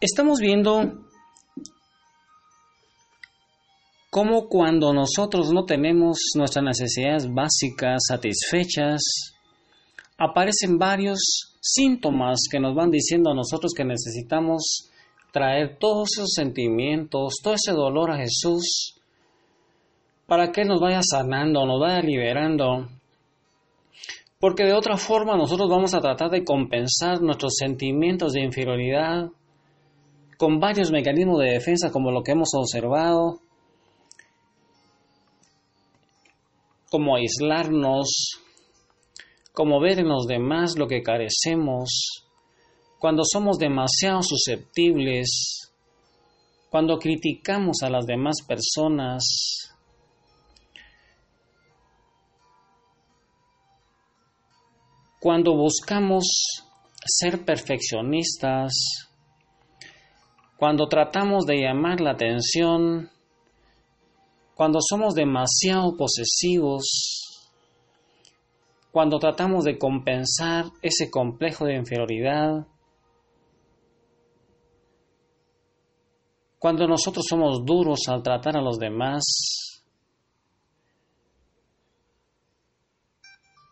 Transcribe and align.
Estamos 0.00 0.38
viendo 0.38 0.94
cómo 4.10 4.48
cuando 4.48 4.92
nosotros 4.92 5.52
no 5.52 5.64
tenemos 5.64 6.18
nuestras 6.36 6.64
necesidades 6.64 7.26
básicas 7.34 8.02
satisfechas, 8.06 9.02
aparecen 10.16 10.78
varios 10.78 11.18
síntomas 11.60 12.38
que 12.48 12.60
nos 12.60 12.76
van 12.76 12.92
diciendo 12.92 13.32
a 13.32 13.34
nosotros 13.34 13.72
que 13.76 13.84
necesitamos 13.84 14.88
traer 15.32 15.78
todos 15.80 16.10
esos 16.16 16.32
sentimientos, 16.32 17.34
todo 17.42 17.54
ese 17.54 17.72
dolor 17.72 18.12
a 18.12 18.18
Jesús, 18.18 18.94
para 20.28 20.52
que 20.52 20.64
nos 20.64 20.80
vaya 20.80 21.00
sanando, 21.02 21.66
nos 21.66 21.80
vaya 21.80 22.02
liberando. 22.02 22.88
Porque 24.38 24.62
de 24.62 24.74
otra 24.74 24.96
forma 24.96 25.36
nosotros 25.36 25.68
vamos 25.68 25.92
a 25.94 26.00
tratar 26.00 26.30
de 26.30 26.44
compensar 26.44 27.20
nuestros 27.20 27.54
sentimientos 27.58 28.34
de 28.34 28.44
inferioridad 28.44 29.32
con 30.38 30.60
varios 30.60 30.92
mecanismos 30.92 31.40
de 31.40 31.50
defensa 31.50 31.90
como 31.90 32.12
lo 32.12 32.22
que 32.22 32.32
hemos 32.32 32.50
observado, 32.54 33.40
como 36.90 37.16
aislarnos, 37.16 38.40
como 39.52 39.80
ver 39.80 39.98
en 39.98 40.08
los 40.08 40.26
demás 40.26 40.78
lo 40.78 40.86
que 40.86 41.02
carecemos, 41.02 42.24
cuando 43.00 43.24
somos 43.24 43.58
demasiado 43.58 44.22
susceptibles, 44.22 45.72
cuando 46.70 46.98
criticamos 46.98 47.82
a 47.82 47.90
las 47.90 48.06
demás 48.06 48.36
personas, 48.46 49.74
cuando 55.20 55.56
buscamos 55.56 56.24
ser 57.04 57.44
perfeccionistas, 57.44 59.07
cuando 60.58 60.88
tratamos 60.88 61.46
de 61.46 61.60
llamar 61.62 62.00
la 62.00 62.10
atención, 62.10 63.08
cuando 64.56 64.80
somos 64.82 65.14
demasiado 65.14 65.96
posesivos, 65.96 67.52
cuando 68.90 69.20
tratamos 69.20 69.62
de 69.62 69.78
compensar 69.78 70.64
ese 70.82 71.12
complejo 71.12 71.64
de 71.64 71.76
inferioridad, 71.76 72.66
cuando 76.58 76.88
nosotros 76.88 77.24
somos 77.28 77.64
duros 77.64 78.00
al 78.08 78.24
tratar 78.24 78.56
a 78.56 78.60
los 78.60 78.80
demás, 78.80 79.22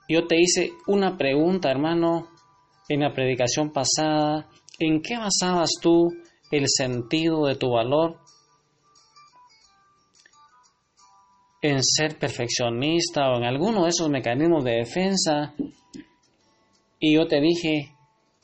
yo 0.09 0.25
te 0.29 0.41
hice 0.41 0.71
una 0.87 1.17
pregunta, 1.17 1.69
hermano, 1.69 2.29
en 2.89 3.01
la 3.01 3.13
predicación 3.13 3.73
pasada, 3.73 4.49
¿en 4.79 5.03
qué 5.03 5.19
basabas 5.19 5.71
tú 5.83 6.13
el 6.51 6.65
sentido 6.69 7.47
de 7.47 7.57
tu 7.57 7.71
valor? 7.71 8.19
en 11.63 11.83
ser 11.83 12.19
perfeccionista 12.19 13.29
o 13.31 13.39
en 13.39 13.45
alguno 13.45 13.85
de 13.85 13.91
esos 13.91 14.09
mecanismos 14.09 14.65
de 14.65 14.77
defensa. 14.77 15.55
Y 17.01 17.15
yo 17.15 17.27
te 17.27 17.41
dije 17.41 17.93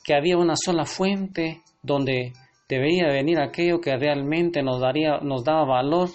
que 0.03 0.13
había 0.13 0.37
una 0.37 0.55
sola 0.55 0.85
fuente 0.85 1.61
donde 1.81 2.33
debería 2.67 3.07
venir 3.07 3.39
aquello 3.39 3.79
que 3.79 3.95
realmente 3.95 4.61
nos, 4.61 4.81
daría, 4.81 5.19
nos 5.19 5.43
daba 5.43 5.65
valor 5.65 6.09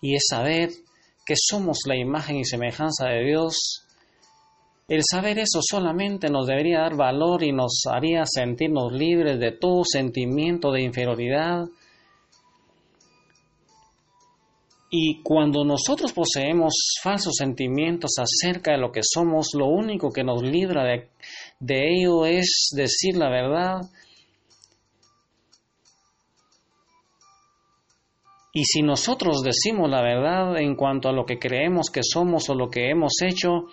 y 0.00 0.14
es 0.14 0.26
saber 0.28 0.70
que 1.26 1.34
somos 1.36 1.78
la 1.86 1.96
imagen 1.96 2.36
y 2.36 2.44
semejanza 2.44 3.08
de 3.08 3.24
Dios. 3.24 3.84
El 4.88 5.02
saber 5.08 5.38
eso 5.38 5.60
solamente 5.62 6.30
nos 6.30 6.46
debería 6.46 6.80
dar 6.80 6.96
valor 6.96 7.42
y 7.42 7.52
nos 7.52 7.82
haría 7.86 8.24
sentirnos 8.26 8.92
libres 8.92 9.38
de 9.38 9.52
todo 9.52 9.82
sentimiento 9.84 10.72
de 10.72 10.82
inferioridad, 10.82 11.66
Y 14.90 15.22
cuando 15.22 15.64
nosotros 15.64 16.12
poseemos 16.12 16.72
falsos 17.02 17.34
sentimientos 17.36 18.12
acerca 18.18 18.72
de 18.72 18.78
lo 18.78 18.90
que 18.90 19.02
somos, 19.02 19.50
lo 19.52 19.66
único 19.66 20.10
que 20.10 20.24
nos 20.24 20.42
libra 20.42 20.84
de, 20.84 21.10
ello 21.68 22.24
es 22.24 22.70
decir 22.74 23.16
la 23.16 23.28
verdad. 23.28 23.82
Y 28.54 28.64
si 28.64 28.80
nosotros 28.80 29.42
decimos 29.42 29.90
la 29.90 30.00
verdad 30.00 30.58
en 30.58 30.74
cuanto 30.74 31.10
a 31.10 31.12
lo 31.12 31.26
que 31.26 31.38
creemos 31.38 31.90
que 31.90 32.00
somos 32.02 32.48
o 32.48 32.54
lo 32.54 32.70
que 32.70 32.88
hemos 32.88 33.12
hecho, 33.20 33.66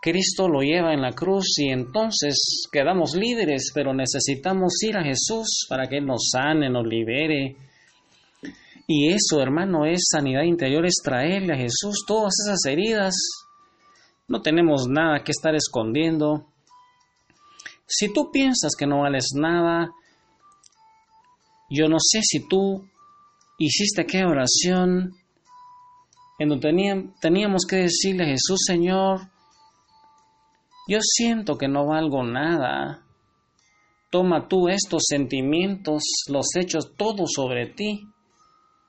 Cristo 0.00 0.48
lo 0.48 0.60
lleva 0.60 0.94
en 0.94 1.02
la 1.02 1.12
cruz 1.12 1.58
y 1.58 1.70
entonces 1.70 2.68
quedamos 2.70 3.14
líderes, 3.14 3.72
pero 3.74 3.92
necesitamos 3.92 4.74
ir 4.82 4.96
a 4.96 5.04
Jesús 5.04 5.66
para 5.68 5.86
que 5.88 6.00
nos 6.00 6.30
sane, 6.32 6.70
nos 6.70 6.86
libere 6.86 7.56
y 8.90 9.12
eso, 9.12 9.42
hermano, 9.42 9.84
es 9.84 10.06
sanidad 10.10 10.44
interior, 10.44 10.86
es 10.86 11.02
traerle 11.04 11.52
a 11.52 11.58
Jesús 11.58 12.04
todas 12.06 12.32
esas 12.42 12.64
heridas. 12.64 13.14
No 14.26 14.40
tenemos 14.40 14.88
nada 14.88 15.22
que 15.22 15.32
estar 15.32 15.54
escondiendo. 15.54 16.46
Si 17.86 18.10
tú 18.10 18.30
piensas 18.32 18.72
que 18.78 18.86
no 18.86 19.00
vales 19.00 19.32
nada, 19.34 19.90
yo 21.68 21.86
no 21.88 21.98
sé 22.00 22.20
si 22.22 22.48
tú 22.48 22.88
hiciste 23.58 24.00
aquella 24.00 24.28
oración 24.28 25.14
en 26.38 26.48
donde 26.48 27.10
teníamos 27.20 27.66
que 27.68 27.76
decirle 27.76 28.24
a 28.24 28.28
Jesús, 28.28 28.60
Señor, 28.64 29.20
yo 30.88 30.98
siento 31.02 31.58
que 31.58 31.68
no 31.68 31.86
valgo 31.86 32.24
nada. 32.24 33.04
Toma 34.10 34.48
tú 34.48 34.68
estos 34.68 35.02
sentimientos, 35.06 36.02
los 36.28 36.46
hechos 36.56 36.94
todos 36.96 37.32
sobre 37.34 37.66
ti. 37.66 38.08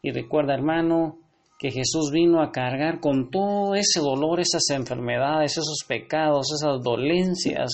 Y 0.02 0.12
recuerda, 0.12 0.54
hermano, 0.54 1.18
que 1.60 1.72
Jesús 1.72 2.10
vino 2.14 2.42
a 2.42 2.54
cargar 2.54 3.02
con 3.02 3.30
todo 3.30 3.76
ese 3.76 4.00
dolor, 4.00 4.40
esas 4.40 4.70
enfermedades, 4.70 5.58
esos 5.58 5.84
pecados, 5.86 6.48
esas 6.54 6.82
dolencias, 6.82 7.70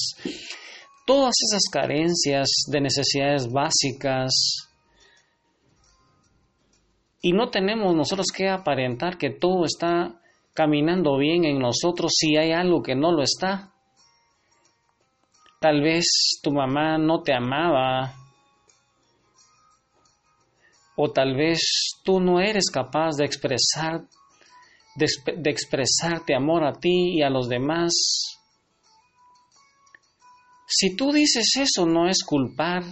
todas 1.05 1.35
esas 1.47 1.69
carencias 1.71 2.49
de 2.71 2.81
necesidades 2.81 3.47
básicas. 3.51 4.31
Y 7.21 7.33
no 7.33 7.51
tenemos 7.51 7.95
nosotros 7.95 8.27
que 8.35 8.49
aparentar 8.49 9.19
que 9.19 9.29
todo 9.29 9.65
está 9.65 10.19
caminando 10.55 11.15
bien 11.19 11.45
en 11.45 11.59
nosotros 11.59 12.11
si 12.17 12.37
hay 12.37 12.53
algo 12.53 12.81
que 12.81 12.95
no 12.95 13.11
lo 13.11 13.21
está. 13.21 13.74
Tal 15.65 15.81
vez 15.81 16.05
tu 16.43 16.51
mamá 16.51 16.99
no 16.99 17.23
te 17.23 17.33
amaba, 17.33 18.13
o 20.95 21.11
tal 21.11 21.35
vez 21.35 21.59
tú 22.03 22.19
no 22.19 22.39
eres 22.39 22.69
capaz 22.69 23.15
de 23.17 23.25
expresar 23.25 24.05
de, 24.95 25.49
expresarte 25.49 26.35
amor 26.35 26.63
a 26.63 26.73
ti 26.73 27.17
y 27.17 27.23
a 27.23 27.31
los 27.31 27.49
demás. 27.49 27.93
Si 30.67 30.95
tú 30.95 31.11
dices 31.11 31.55
eso 31.55 31.87
no 31.87 32.07
es 32.07 32.23
culpar 32.23 32.83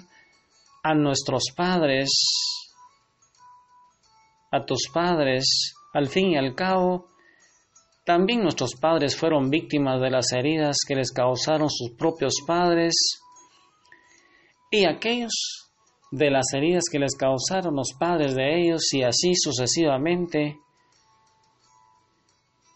a 0.81 0.95
nuestros 0.95 1.43
padres, 1.55 2.09
a 4.49 4.65
tus 4.65 4.87
padres, 4.91 5.75
al 5.93 6.07
fin 6.07 6.31
y 6.31 6.37
al 6.37 6.55
cabo, 6.55 7.05
también 8.05 8.43
nuestros 8.43 8.75
padres 8.79 9.15
fueron 9.15 9.49
víctimas 9.49 10.01
de 10.01 10.09
las 10.09 10.31
heridas 10.33 10.77
que 10.87 10.95
les 10.95 11.11
causaron 11.11 11.69
sus 11.69 11.91
propios 11.91 12.33
padres 12.45 12.93
y 14.69 14.85
aquellos 14.85 15.63
de 16.11 16.29
las 16.29 16.53
heridas 16.53 16.83
que 16.91 16.99
les 16.99 17.15
causaron 17.15 17.75
los 17.75 17.93
padres 17.97 18.35
de 18.35 18.59
ellos 18.59 18.81
y 18.93 19.03
así 19.03 19.33
sucesivamente. 19.35 20.59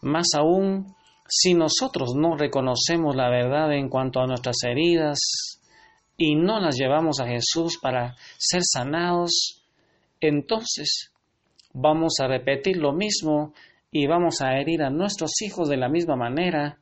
Más 0.00 0.28
aún, 0.34 0.94
si 1.28 1.54
nosotros 1.54 2.14
no 2.16 2.36
reconocemos 2.36 3.14
la 3.14 3.28
verdad 3.28 3.72
en 3.74 3.88
cuanto 3.88 4.20
a 4.20 4.26
nuestras 4.26 4.56
heridas 4.64 5.18
y 6.16 6.36
no 6.36 6.58
las 6.58 6.76
llevamos 6.76 7.20
a 7.20 7.26
Jesús 7.26 7.78
para 7.80 8.16
ser 8.38 8.62
sanados, 8.64 9.62
entonces 10.20 11.12
vamos 11.74 12.14
a 12.20 12.26
repetir 12.26 12.78
lo 12.78 12.92
mismo 12.92 13.52
y 13.90 14.06
vamos 14.06 14.40
a 14.40 14.58
herir 14.58 14.82
a 14.82 14.90
nuestros 14.90 15.40
hijos 15.42 15.68
de 15.68 15.76
la 15.76 15.88
misma 15.88 16.16
manera 16.16 16.78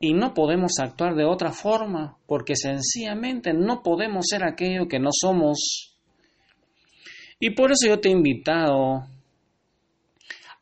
y 0.00 0.12
no 0.12 0.34
podemos 0.34 0.78
actuar 0.78 1.14
de 1.14 1.24
otra 1.24 1.50
forma 1.50 2.18
porque 2.26 2.54
sencillamente 2.54 3.52
no 3.52 3.82
podemos 3.82 4.26
ser 4.28 4.44
aquello 4.44 4.86
que 4.86 5.00
no 5.00 5.10
somos. 5.12 5.96
Y 7.40 7.50
por 7.50 7.72
eso 7.72 7.86
yo 7.88 8.00
te 8.00 8.08
he 8.08 8.12
invitado 8.12 9.06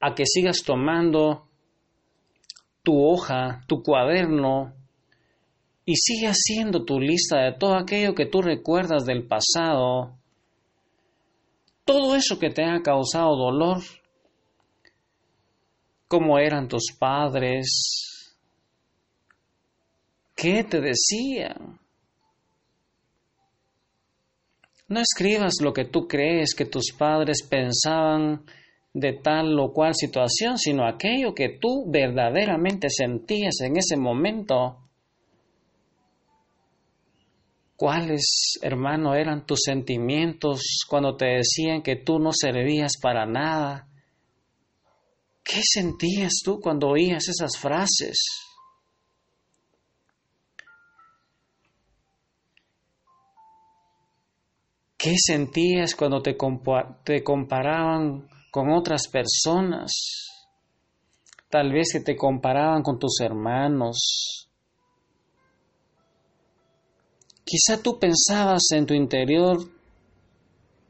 a 0.01 0.15
que 0.15 0.25
sigas 0.27 0.63
tomando 0.63 1.49
tu 2.83 3.03
hoja, 3.03 3.65
tu 3.67 3.83
cuaderno, 3.83 4.73
y 5.85 5.95
sigue 5.97 6.27
haciendo 6.27 6.85
tu 6.85 7.01
lista 7.01 7.43
de 7.43 7.53
todo 7.53 7.77
aquello 7.77 8.15
que 8.15 8.27
tú 8.27 8.43
recuerdas 8.43 9.05
del 9.07 9.27
pasado, 9.27 10.19
todo 11.85 12.17
eso 12.17 12.39
que 12.39 12.51
te 12.51 12.65
ha 12.65 12.83
causado 12.83 13.37
dolor, 13.37 13.79
cómo 16.09 16.39
eran 16.39 16.69
tus 16.69 16.93
padres, 16.99 18.17
¿Qué 20.37 20.65
te 20.65 20.83
decían? 20.83 21.81
No 24.89 25.01
escribas 25.01 25.55
lo 25.63 25.73
que 25.73 25.87
tú 25.87 26.07
crees 26.07 26.55
que 26.55 26.67
tus 26.67 26.93
padres 26.97 27.43
pensaban 27.49 28.45
de 28.93 29.15
tal 29.15 29.59
o 29.59 29.73
cual 29.73 29.95
situación, 29.95 30.59
sino 30.59 30.87
aquello 30.87 31.35
que 31.35 31.59
tú 31.59 31.91
verdaderamente 31.91 32.89
sentías 32.91 33.61
en 33.63 33.79
ese 33.79 33.97
momento. 33.97 34.77
¿Cuáles, 37.75 38.59
hermano, 38.61 39.15
eran 39.15 39.47
tus 39.47 39.61
sentimientos 39.65 40.85
cuando 40.89 41.17
te 41.17 41.39
decían 41.39 41.83
que 41.83 41.97
tú 41.97 42.19
no 42.19 42.31
servías 42.33 42.93
para 43.01 43.25
nada? 43.25 43.89
¿Qué 45.47 45.61
sentías 45.63 46.41
tú 46.45 46.59
cuando 46.61 46.89
oías 46.89 47.29
esas 47.29 47.57
frases? 47.57 48.19
¿Qué 54.99 55.15
sentías 55.17 55.95
cuando 55.95 56.21
te, 56.21 56.37
te 57.05 57.23
comparaban 57.23 58.29
con 58.51 58.73
otras 58.73 59.07
personas? 59.07 59.93
Tal 61.49 61.73
vez 61.73 61.91
que 61.93 62.01
te 62.01 62.17
comparaban 62.17 62.83
con 62.83 62.99
tus 62.99 63.21
hermanos. 63.21 64.49
Quizá 67.45 67.81
tú 67.81 68.01
pensabas 68.01 68.65
en 68.73 68.85
tu 68.85 68.95
interior, 68.95 69.59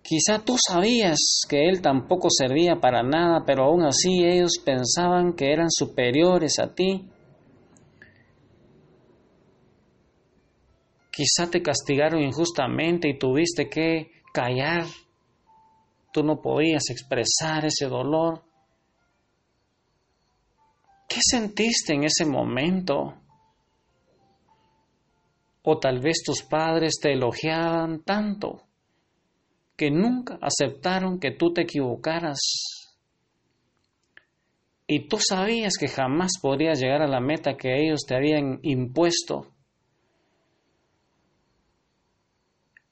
quizá 0.06 0.38
tú 0.44 0.54
sabías 0.56 1.18
que 1.48 1.68
él 1.68 1.82
tampoco 1.82 2.28
servía 2.30 2.76
para 2.80 3.02
nada, 3.02 3.44
pero 3.44 3.64
aún 3.64 3.82
así 3.82 4.24
ellos 4.24 4.52
pensaban 4.64 5.34
que 5.34 5.52
eran 5.52 5.70
superiores 5.70 6.60
a 6.60 6.72
ti. 6.72 7.10
Quizá 11.10 11.50
te 11.50 11.60
castigaron 11.60 12.22
injustamente 12.22 13.08
y 13.08 13.18
tuviste 13.18 13.68
que 13.68 14.12
callar. 14.32 14.84
Tú 16.12 16.22
no 16.22 16.40
podías 16.40 16.84
expresar 16.90 17.64
ese 17.64 17.86
dolor. 17.86 18.44
¿Qué 21.08 21.18
sentiste 21.20 21.94
en 21.94 22.04
ese 22.04 22.26
momento? 22.26 23.14
O 25.62 25.78
tal 25.78 25.98
vez 25.98 26.22
tus 26.24 26.42
padres 26.42 26.98
te 27.00 27.12
elogiaban 27.12 28.04
tanto 28.04 28.65
que 29.76 29.90
nunca 29.90 30.38
aceptaron 30.40 31.20
que 31.20 31.32
tú 31.32 31.52
te 31.52 31.62
equivocaras. 31.62 32.38
Y 34.86 35.08
tú 35.08 35.18
sabías 35.18 35.76
que 35.78 35.88
jamás 35.88 36.32
podrías 36.40 36.80
llegar 36.80 37.02
a 37.02 37.08
la 37.08 37.20
meta 37.20 37.56
que 37.56 37.82
ellos 37.82 38.04
te 38.06 38.16
habían 38.16 38.60
impuesto. 38.62 39.52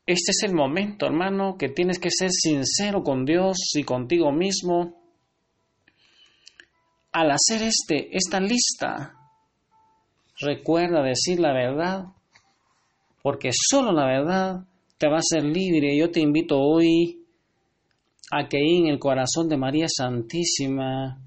Este 0.07 0.33
es 0.33 0.43
el 0.43 0.55
momento, 0.55 1.07
hermano, 1.07 1.57
que 1.57 1.71
tienes 1.71 1.99
que 1.99 2.11
ser 2.11 2.31
sincero 2.31 3.03
con 3.03 3.25
Dios 3.25 3.57
y 3.75 3.85
contigo 3.85 4.33
mismo. 4.33 5.01
Al 7.13 7.31
hacer 7.31 7.63
este, 7.63 8.15
esta 8.15 8.41
lista, 8.41 9.15
recuerda 10.41 11.03
decir 11.03 11.41
la 11.41 11.55
verdad, 11.55 12.07
porque 13.23 13.51
solo 13.53 13.93
la 13.93 14.05
verdad 14.05 14.67
te 14.99 15.09
va 15.09 15.17
a 15.17 15.19
hacer 15.19 15.45
libre. 15.45 15.97
Yo 15.97 16.11
te 16.11 16.21
invito 16.21 16.59
hoy 16.59 17.25
a 18.31 18.49
que 18.49 18.59
en 18.59 18.87
el 18.87 18.99
corazón 18.99 19.49
de 19.49 19.57
María 19.57 19.87
Santísima 19.89 21.21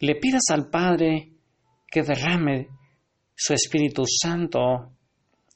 le 0.00 0.14
pidas 0.16 0.44
al 0.50 0.68
Padre 0.68 1.32
que 1.90 2.02
derrame 2.02 2.68
su 3.34 3.54
Espíritu 3.54 4.04
Santo 4.06 4.92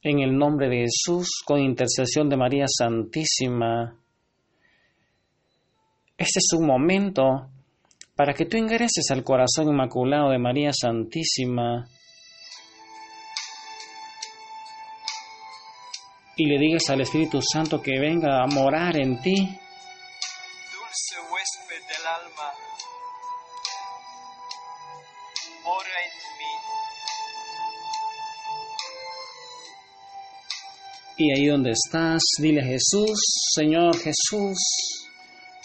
en 0.02 0.20
el 0.20 0.36
nombre 0.36 0.68
de 0.68 0.86
Jesús, 0.86 1.42
con 1.44 1.60
intercesión 1.60 2.28
de 2.28 2.36
María 2.36 2.64
Santísima. 2.66 3.96
Este 6.16 6.38
es 6.38 6.52
un 6.58 6.66
momento 6.66 7.50
para 8.16 8.32
que 8.32 8.46
tú 8.46 8.56
ingreses 8.56 9.10
al 9.10 9.24
corazón 9.24 9.68
inmaculado 9.68 10.30
de 10.30 10.38
María 10.38 10.72
Santísima 10.72 11.86
y 16.36 16.46
le 16.46 16.58
digas 16.58 16.88
al 16.90 17.00
Espíritu 17.00 17.40
Santo 17.42 17.82
que 17.82 17.98
venga 17.98 18.42
a 18.42 18.46
morar 18.46 18.96
en 18.96 19.20
ti. 19.20 19.36
Dulce 19.36 21.16
huésped 21.30 21.86
del 21.88 22.06
alma, 22.06 22.52
mora 25.64 25.88
en 26.04 26.12
mí. 26.38 26.52
Y 31.18 31.32
ahí 31.32 31.46
donde 31.46 31.72
estás, 31.72 32.22
dile 32.38 32.62
Jesús, 32.62 33.18
Señor 33.54 33.96
Jesús, 33.98 34.58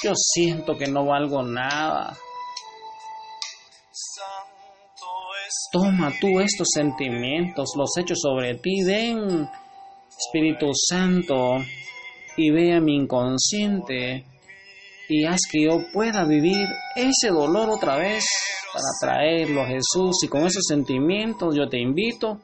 yo 0.03 0.13
siento 0.15 0.77
que 0.77 0.87
no 0.87 1.05
valgo 1.05 1.41
nada. 1.43 2.17
Toma 5.71 6.11
tú 6.19 6.39
estos 6.39 6.67
sentimientos, 6.73 7.73
los 7.77 7.97
hechos 7.97 8.19
sobre 8.21 8.55
ti, 8.55 8.83
ven, 8.85 9.49
Espíritu 10.25 10.71
Santo, 10.73 11.57
y 12.37 12.51
ve 12.51 12.73
a 12.73 12.81
mi 12.81 12.95
inconsciente 12.95 14.25
y 15.07 15.25
haz 15.25 15.41
que 15.51 15.63
yo 15.63 15.79
pueda 15.93 16.25
vivir 16.25 16.67
ese 16.95 17.29
dolor 17.29 17.69
otra 17.69 17.97
vez 17.97 18.25
para 18.73 18.85
traerlo 18.99 19.61
a 19.61 19.67
Jesús. 19.67 20.23
Y 20.23 20.27
con 20.27 20.45
esos 20.45 20.63
sentimientos 20.67 21.55
yo 21.55 21.69
te 21.69 21.79
invito 21.79 22.39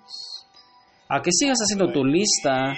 a 1.09 1.21
que 1.21 1.31
sigas 1.31 1.57
haciendo 1.59 1.91
tu 1.91 2.05
lista 2.05 2.73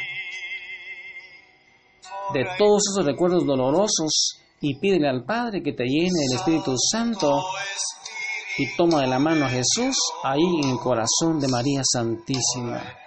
de 2.33 2.45
todos 2.57 2.83
esos 2.91 3.05
recuerdos 3.05 3.45
dolorosos 3.45 4.39
y 4.61 4.75
pídele 4.79 5.09
al 5.09 5.25
Padre 5.25 5.61
que 5.61 5.73
te 5.73 5.83
llene 5.83 6.25
el 6.31 6.37
Espíritu 6.37 6.73
Santo 6.77 7.43
y 8.57 8.75
toma 8.75 9.01
de 9.01 9.07
la 9.07 9.19
mano 9.19 9.45
a 9.45 9.49
Jesús 9.49 9.95
ahí 10.23 10.61
en 10.63 10.69
el 10.69 10.77
corazón 10.77 11.39
de 11.39 11.47
María 11.49 11.81
Santísima. 11.83 13.02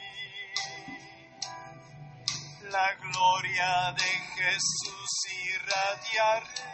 la 2.72 2.88
gloria 2.96 3.72
de 3.92 4.12
Jesús 4.36 5.12
irradiaré. 5.52 6.74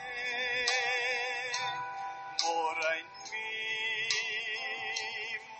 Mora 2.43 2.89
en 2.99 3.07
mí, 3.31 3.59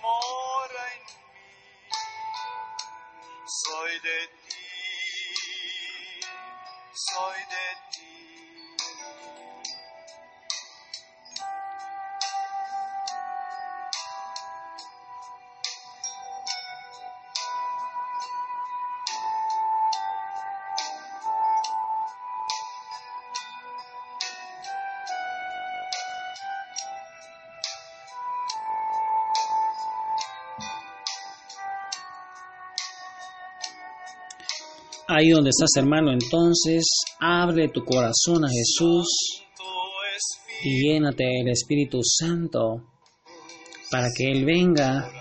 mora 0.01 0.83
en 0.93 1.03
mí. 1.05 1.49
Soy 3.63 3.93
de 3.99 4.19
ti, 4.47 4.67
soy 7.09 7.39
de 7.55 7.67
ti. 7.93 8.50
Ahí 35.13 35.29
donde 35.29 35.49
estás 35.49 35.71
hermano, 35.75 36.11
entonces 36.13 36.85
abre 37.19 37.67
tu 37.67 37.83
corazón 37.83 38.45
a 38.45 38.49
Jesús 38.49 39.07
y 40.63 40.87
llénate 40.87 41.23
del 41.25 41.49
Espíritu 41.49 41.99
Santo 42.01 42.83
para 43.89 44.07
que 44.15 44.31
Él 44.31 44.45
venga 44.45 45.11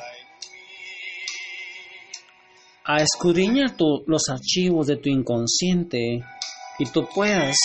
a 2.85 3.03
escudriñar 3.03 3.77
tu- 3.77 4.05
los 4.07 4.29
archivos 4.29 4.87
de 4.87 4.97
tu 4.99 5.09
inconsciente 5.09 6.21
y 6.79 6.85
tú 6.93 7.09
puedas 7.13 7.57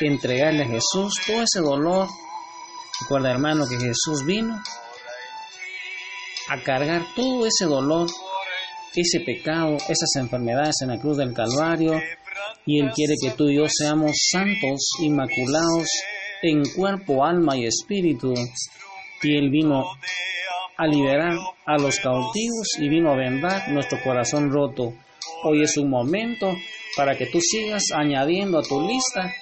entregarle 0.00 0.62
a 0.64 0.68
Jesús 0.68 1.12
todo 1.26 1.42
ese 1.42 1.60
dolor. 1.60 2.08
Recuerda 3.02 3.30
hermano 3.32 3.66
que 3.68 3.76
Jesús 3.76 4.24
vino 4.24 4.58
a 6.48 6.62
cargar 6.62 7.02
todo 7.14 7.46
ese 7.46 7.66
dolor, 7.66 8.08
ese 8.94 9.20
pecado, 9.20 9.76
esas 9.76 10.16
enfermedades 10.16 10.76
en 10.82 10.88
la 10.88 10.98
cruz 10.98 11.16
del 11.16 11.34
Calvario 11.34 12.00
y 12.66 12.80
Él 12.80 12.90
quiere 12.94 13.14
que 13.20 13.30
tú 13.30 13.48
y 13.48 13.56
yo 13.56 13.64
seamos 13.68 14.12
santos, 14.30 14.90
inmaculados 15.00 15.88
en 16.42 16.62
cuerpo, 16.76 17.24
alma 17.24 17.56
y 17.56 17.64
espíritu. 17.64 18.34
Y 19.22 19.36
Él 19.36 19.50
vino 19.50 19.84
a 20.76 20.86
liberar 20.86 21.36
a 21.66 21.78
los 21.78 21.98
cautivos 21.98 22.68
y 22.78 22.88
vino 22.88 23.10
a 23.10 23.16
vendar 23.16 23.70
nuestro 23.70 23.98
corazón 24.02 24.50
roto. 24.50 24.92
Hoy 25.44 25.62
es 25.62 25.76
un 25.76 25.90
momento 25.90 26.54
para 26.96 27.16
que 27.16 27.26
tú 27.26 27.40
sigas 27.40 27.84
añadiendo 27.94 28.58
a 28.58 28.62
tu 28.62 28.86
lista 28.86 29.32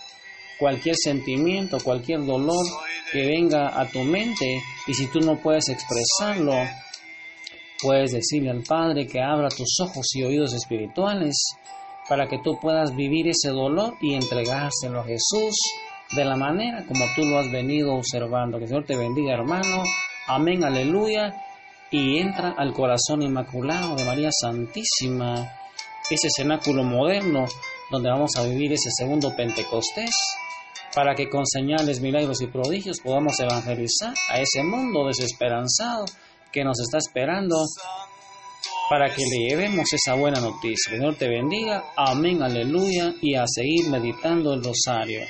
cualquier 0.59 0.95
sentimiento, 0.97 1.79
cualquier 1.83 2.25
dolor 2.25 2.65
que 3.13 3.27
venga 3.27 3.79
a 3.79 3.87
tu 3.89 4.03
mente 4.03 4.63
y 4.87 4.95
si 4.95 5.07
tú 5.09 5.21
no 5.21 5.41
puedes 5.41 5.69
expresarlo, 5.69 6.55
puedes 7.83 8.13
decirle 8.13 8.51
al 8.51 8.63
Padre 8.63 9.07
que 9.07 9.21
abra 9.21 9.49
tus 9.49 9.79
ojos 9.81 10.07
y 10.15 10.25
oídos 10.25 10.55
espirituales 10.55 11.35
para 12.09 12.29
que 12.29 12.39
tú 12.39 12.59
puedas 12.61 12.95
vivir 12.95 13.29
ese 13.29 13.51
dolor 13.51 13.95
y 14.01 14.15
entregárselo 14.15 15.01
a 15.01 15.05
Jesús 15.05 15.55
de 16.15 16.25
la 16.25 16.37
manera 16.37 16.85
como 16.87 17.05
tú 17.15 17.23
lo 17.23 17.39
has 17.39 17.51
venido 17.51 17.95
observando. 17.95 18.59
Que 18.59 18.65
el 18.65 18.69
Señor 18.69 18.87
te 18.87 18.97
bendiga, 18.97 19.35
hermano. 19.35 19.83
Amén, 20.29 20.65
aleluya. 20.65 21.35
Y 21.91 22.19
entra 22.19 22.55
al 22.57 22.73
corazón 22.73 23.23
inmaculado 23.23 23.97
de 23.97 24.05
María 24.05 24.31
Santísima, 24.33 25.53
ese 26.11 26.29
cenáculo 26.37 26.83
moderno 26.83 27.47
donde 27.91 28.11
vamos 28.11 28.33
a 28.37 28.43
vivir 28.43 28.73
ese 28.73 28.91
segundo 28.91 29.35
Pentecostés, 29.37 30.15
para 30.95 31.15
que 31.15 31.29
con 31.29 31.47
señales, 31.47 32.01
milagros 32.01 32.41
y 32.43 32.47
prodigios 32.49 33.01
podamos 33.01 33.39
evangelizar 33.39 34.15
a 34.31 34.41
ese 34.41 34.65
mundo 34.65 35.07
desesperanzado 35.07 36.07
que 36.57 36.65
nos 36.65 36.81
está 36.81 36.97
esperando 36.97 37.67
para 38.89 39.15
que 39.15 39.23
le 39.27 39.49
llevemos 39.51 39.93
esa 39.93 40.15
buena 40.15 40.41
noticia. 40.41 40.97
Señor 40.97 41.17
te 41.17 41.29
bendiga. 41.29 41.93
Amén, 41.95 42.43
aleluya. 42.43 43.13
Y 43.21 43.35
a 43.35 43.45
seguir 43.47 43.91
meditando 43.91 44.55
el 44.55 44.65
rosario. 44.65 45.21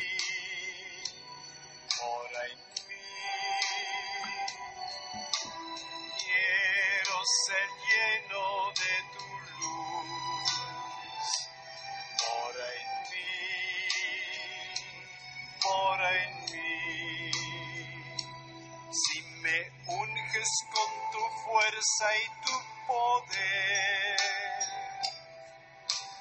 Fuerza 21.67 22.07
y 22.17 22.27
tu 22.47 22.55
poder, 22.87 24.17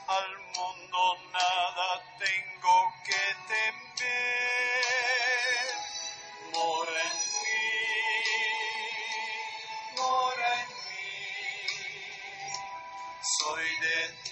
al 0.07 0.37
mundo 0.55 1.01
nada 1.31 1.89
tengo 2.17 2.75
que 3.05 3.23
temer. 3.47 3.75
Mora 6.53 7.01
en 7.01 7.17
mí, 7.43 7.67
mora 9.97 10.49
en 10.61 10.69
mí, 10.69 11.13
soy 13.39 13.69
de 13.81 13.97
ti. 14.23 14.24